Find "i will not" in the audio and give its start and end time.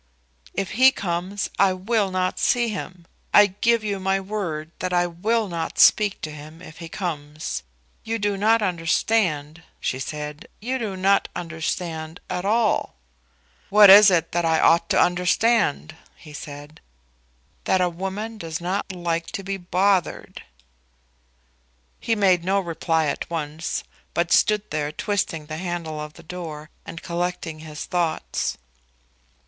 1.59-2.39, 4.93-5.77